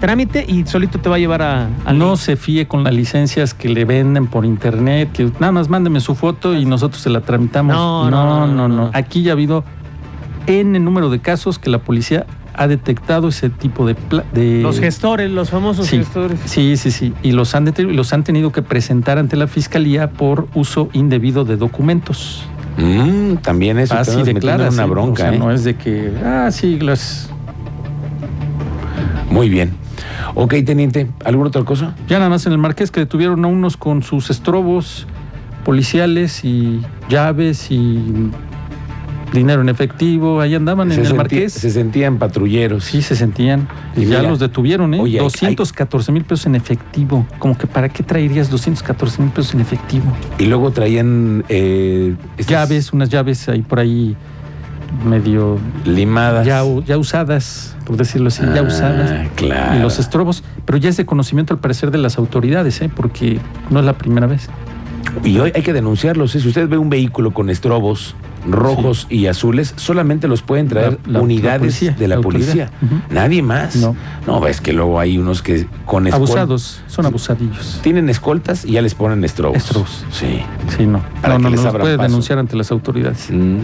trámite 0.00 0.44
y 0.48 0.64
solito 0.66 0.98
te 0.98 1.08
va 1.10 1.16
a 1.16 1.18
llevar 1.18 1.42
a, 1.42 1.68
No 1.92 2.10
link. 2.10 2.16
se 2.18 2.36
fíe 2.36 2.66
con 2.66 2.82
las 2.84 2.94
licencias 2.94 3.52
que 3.54 3.68
le 3.68 3.84
venden 3.84 4.26
por 4.26 4.44
internet, 4.46 5.10
que 5.12 5.24
nada 5.38 5.52
más 5.52 5.68
mándeme 5.68 6.00
su 6.00 6.14
foto 6.14 6.54
y 6.54 6.64
nosotros 6.64 7.02
se 7.02 7.10
la 7.10 7.20
tramitamos. 7.20 7.74
No, 7.76 8.10
no, 8.10 8.46
no, 8.46 8.46
no, 8.46 8.68
no. 8.68 8.90
Aquí 8.94 9.22
ya 9.22 9.32
ha 9.32 9.34
habido 9.34 9.64
N 10.46 10.78
número 10.80 11.10
de 11.10 11.18
casos 11.20 11.58
que 11.58 11.70
la 11.70 11.78
policía 11.78 12.24
ha 12.56 12.66
detectado 12.68 13.28
ese 13.28 13.50
tipo 13.50 13.86
de... 13.86 13.96
Los 14.62 14.80
gestores, 14.80 15.30
los 15.30 15.50
famosos 15.50 15.86
Sí, 15.86 15.98
gestores. 15.98 16.38
sí, 16.46 16.76
sí, 16.76 16.90
sí. 16.90 17.12
Y 17.22 17.32
los 17.32 17.54
han, 17.54 17.72
los 17.78 18.12
han 18.12 18.24
tenido 18.24 18.52
que 18.52 18.62
presentar 18.62 19.18
ante 19.18 19.36
la 19.36 19.46
fiscalía 19.46 20.10
por 20.10 20.48
uso 20.54 20.88
indebido 20.92 21.44
de 21.44 21.56
documentos. 21.56 22.44
Mm, 22.78 23.36
también 23.36 23.78
eso 23.78 23.94
Así 23.94 24.22
declara. 24.22 24.68
una 24.70 24.84
sí. 24.84 24.90
bronca, 24.90 25.22
O 25.24 25.26
sea, 25.26 25.34
¿eh? 25.34 25.38
no 25.38 25.50
es 25.50 25.64
de 25.64 25.76
que, 25.76 26.12
ah, 26.24 26.48
sí, 26.50 26.78
las... 26.80 27.30
Muy 29.30 29.48
bien. 29.48 29.72
Ok, 30.34 30.54
teniente, 30.64 31.08
¿alguna 31.24 31.48
otra 31.48 31.64
cosa? 31.64 31.94
Ya 32.08 32.18
nada 32.18 32.28
más 32.30 32.44
en 32.46 32.52
el 32.52 32.58
Marqués 32.58 32.90
que 32.90 33.00
detuvieron 33.00 33.44
a 33.44 33.48
unos 33.48 33.76
con 33.76 34.02
sus 34.02 34.28
estrobos 34.30 35.06
policiales 35.64 36.44
y 36.44 36.80
llaves 37.08 37.70
y 37.70 38.30
dinero 39.36 39.60
en 39.62 39.68
efectivo. 39.68 40.40
Ahí 40.40 40.54
andaban 40.56 40.90
en 40.90 41.04
el 41.06 41.14
Marqués. 41.14 41.52
se 41.52 41.70
sentían 41.70 42.18
patrulleros. 42.18 42.84
Sí, 42.84 43.02
se 43.02 43.14
sentían. 43.14 43.68
Y, 43.96 44.00
Y 44.02 44.06
ya 44.06 44.18
mira, 44.18 44.30
los 44.30 44.40
detuvieron, 44.40 44.94
¿eh? 44.94 45.00
oye, 45.00 45.18
hay- 45.18 45.24
214 45.24 46.10
mil 46.10 46.24
pesos 46.24 46.46
en 46.46 46.56
efectivo. 46.56 47.26
Como 47.38 47.56
que 47.56 47.66
¿para 47.68 47.88
qué 47.88 48.02
traerías 48.02 48.50
214 48.50 49.22
mil 49.22 49.30
pesos 49.30 49.54
en 49.54 49.60
efectivo? 49.60 50.12
Y 50.38 50.46
luego 50.46 50.72
traían 50.72 51.44
eh, 51.48 52.16
estas 52.36 52.50
Llaves, 52.68 52.92
unas 52.92 53.08
llaves 53.10 53.48
ahí 53.48 53.62
por 53.62 53.78
ahí 53.78 54.16
medio 55.04 55.58
limadas. 55.84 56.46
ya, 56.46 56.62
ya 56.86 56.96
usadas, 56.96 57.76
por 57.84 57.96
decirlo 57.96 58.28
así, 58.28 58.42
ya 58.54 58.60
Ah, 58.60 58.62
usadas. 58.62 59.28
Claro. 59.34 59.78
Y 59.78 59.82
los 59.82 59.98
estrobos, 59.98 60.42
pero 60.64 60.78
ya 60.78 60.88
es 60.88 60.96
de 60.96 61.04
conocimiento 61.04 61.52
al 61.54 61.60
parecer 61.60 61.90
de 61.90 61.98
las 61.98 62.18
autoridades, 62.18 62.80
¿eh? 62.82 62.90
porque 62.94 63.38
no 63.70 63.80
es 63.80 63.84
la 63.86 63.94
primera 63.98 64.26
vez. 64.26 64.48
Y 65.24 65.38
hoy 65.38 65.52
hay 65.54 65.62
que 65.62 65.72
denunciarlos. 65.72 66.34
¿eh? 66.34 66.40
Si 66.40 66.48
usted 66.48 66.68
ve 66.68 66.78
un 66.78 66.90
vehículo 66.90 67.32
con 67.32 67.50
estrobos 67.50 68.14
rojos 68.48 69.06
y 69.10 69.26
azules, 69.26 69.74
solamente 69.76 70.28
los 70.28 70.42
pueden 70.42 70.68
traer 70.68 70.98
La- 71.06 71.14
la- 71.14 71.20
unidades 71.20 71.52
la 71.52 71.58
policía, 71.58 71.92
de 71.98 72.08
la, 72.08 72.16
la 72.16 72.22
policía. 72.22 72.70
Nadie 73.10 73.42
más. 73.42 73.76
No. 73.76 73.96
No, 74.26 74.46
es 74.46 74.60
que 74.60 74.72
luego 74.72 74.98
hay 75.00 75.18
unos 75.18 75.42
que 75.42 75.66
con 75.84 76.06
Abusados, 76.12 76.82
son 76.86 77.06
abusadillos. 77.06 77.80
Tienen 77.82 78.08
escoltas 78.08 78.64
y 78.64 78.72
ya 78.72 78.82
les 78.82 78.94
ponen 78.94 79.24
estrobos. 79.24 79.56
Estrobos. 79.58 80.04
Sí. 80.10 80.40
Sí, 80.76 80.86
no. 80.86 81.00
Para 81.22 81.34
no, 81.34 81.38
que 81.38 81.42
no, 81.44 81.50
les 81.50 81.58
no 81.60 81.64
los 81.64 81.66
abran 81.66 81.80
puede 81.84 81.96
paso. 81.96 82.08
denunciar 82.08 82.38
ante 82.38 82.56
las 82.56 82.70
autoridades. 82.70 83.28
Mm, 83.30 83.58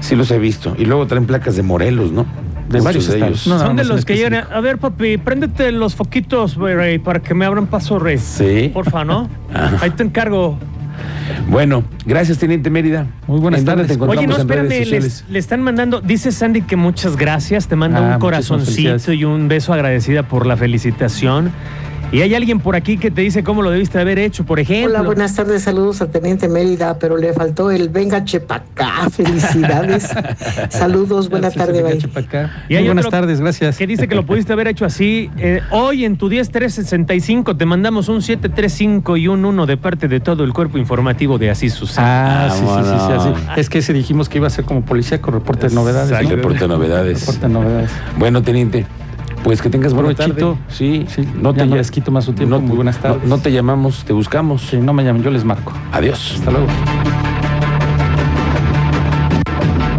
sí 0.00 0.16
los 0.16 0.30
he 0.30 0.38
visto. 0.38 0.74
Y 0.78 0.84
luego 0.84 1.06
traen 1.06 1.26
placas 1.26 1.56
de 1.56 1.62
Morelos, 1.62 2.12
¿no? 2.12 2.24
De 2.68 2.78
Muchos 2.78 2.84
varios 2.84 3.08
estados. 3.08 3.46
No, 3.46 3.58
Son 3.58 3.76
de 3.76 3.84
los 3.84 4.04
que 4.04 4.16
llegan. 4.16 4.46
A 4.50 4.60
ver, 4.60 4.78
papi, 4.78 5.18
préndete 5.18 5.72
los 5.72 5.94
foquitos, 5.94 6.54
rey, 6.56 6.98
para 6.98 7.20
que 7.20 7.34
me 7.34 7.44
abran 7.44 7.66
paso, 7.66 7.98
rey. 7.98 8.16
Sí. 8.18 8.70
Porfa, 8.72 9.04
¿no? 9.04 9.28
Ajá. 9.54 9.78
Ahí 9.82 9.90
te 9.90 10.02
encargo. 10.04 10.58
Bueno, 11.48 11.84
gracias, 12.06 12.38
Teniente 12.38 12.70
Mérida. 12.70 13.06
Muy 13.26 13.40
buenas 13.40 13.60
¿En 13.60 13.66
dónde 13.66 13.82
tardes. 13.84 13.98
te 13.98 14.04
Oye, 14.04 14.26
no, 14.26 14.36
les, 14.84 15.24
le 15.28 15.38
están 15.38 15.62
mandando, 15.62 16.00
dice 16.00 16.32
Sandy 16.32 16.62
que 16.62 16.76
muchas 16.76 17.16
gracias, 17.16 17.68
te 17.68 17.76
manda 17.76 17.98
Ah, 18.12 18.14
un 18.14 18.20
corazoncito 18.20 19.12
y 19.12 19.24
un 19.24 19.48
beso 19.48 19.72
agradecida 19.72 20.22
por 20.24 20.46
la 20.46 20.56
felicitación. 20.56 21.52
Y 22.12 22.20
hay 22.20 22.34
alguien 22.34 22.60
por 22.60 22.76
aquí 22.76 22.98
que 22.98 23.10
te 23.10 23.22
dice 23.22 23.42
cómo 23.42 23.62
lo 23.62 23.70
debiste 23.70 23.98
haber 23.98 24.18
hecho, 24.18 24.44
por 24.44 24.60
ejemplo. 24.60 24.90
Hola, 24.90 25.00
buenas 25.00 25.34
tardes, 25.34 25.62
saludos 25.62 26.02
a 26.02 26.10
Teniente 26.10 26.46
Mérida, 26.46 26.98
pero 26.98 27.16
le 27.16 27.32
faltó 27.32 27.70
el 27.70 27.88
venga 27.88 28.22
chepacá, 28.22 29.08
felicidades. 29.08 30.10
saludos, 30.68 31.30
buena 31.30 31.48
Gracias, 31.48 31.66
tarde. 31.66 31.98
Chepacá. 31.98 32.64
Y 32.68 32.76
hay 32.76 32.84
buenas 32.84 33.08
tardes, 33.08 33.40
gracias. 33.40 33.78
Que 33.78 33.86
dice 33.86 34.08
que 34.08 34.14
lo 34.14 34.26
pudiste 34.26 34.52
haber 34.52 34.68
hecho 34.68 34.84
así. 34.84 35.30
Eh, 35.38 35.62
hoy 35.70 36.04
en 36.04 36.18
tu 36.18 36.28
10365 36.28 37.56
te 37.56 37.64
mandamos 37.64 38.10
un 38.10 38.20
735 38.20 39.16
y 39.16 39.28
un 39.28 39.46
1 39.46 39.64
de 39.64 39.78
parte 39.78 40.06
de 40.06 40.20
todo 40.20 40.44
el 40.44 40.52
cuerpo 40.52 40.76
informativo 40.76 41.38
de 41.38 41.48
Así 41.48 41.70
Sucede. 41.70 42.04
Ah, 42.04 42.50
sí, 42.52 42.62
sí, 42.62 42.90
sí, 42.90 43.34
sí. 43.40 43.50
Es 43.56 43.70
que 43.70 43.78
ese 43.78 43.94
dijimos 43.94 44.28
que 44.28 44.36
iba 44.36 44.48
a 44.48 44.50
ser 44.50 44.66
como 44.66 44.82
policía 44.82 45.22
con 45.22 45.32
reporte 45.32 45.70
de 45.70 45.74
novedades. 45.74 46.10
¿no? 46.10 46.28
reporte 46.28 46.58
de 46.58 46.68
novedades. 46.68 47.20
Reporte 47.20 47.46
de 47.46 47.52
novedades. 47.54 47.90
Bueno, 48.18 48.42
Teniente, 48.42 48.84
pues 49.42 49.60
que 49.62 49.68
tengas 49.70 49.92
buena 49.94 50.10
Provechito. 50.14 50.52
tarde. 50.54 50.62
Sí, 50.68 51.04
Sí, 51.08 51.26
no 51.34 51.52
te 51.52 51.66
no 51.66 51.74
ll- 51.74 51.78
les 51.78 51.90
quito 51.90 52.10
más 52.10 52.24
su 52.24 52.32
tiempo. 52.32 52.56
no- 52.56 52.60
Muy 52.62 52.76
buenas 52.76 52.96
no- 52.96 53.02
tardes. 53.02 53.28
no 53.28 53.38
te 53.38 53.50
llamamos, 53.52 54.04
te 54.04 54.12
buscamos. 54.12 54.62
Sí, 54.62 54.76
no 54.78 54.92
me 54.92 55.04
llamen, 55.04 55.22
yo 55.22 55.30
les 55.30 55.44
marco. 55.44 55.72
Adiós. 55.92 56.34
Hasta 56.36 56.50
luego. 56.50 56.66